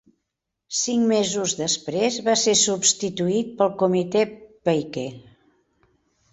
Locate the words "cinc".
0.83-1.03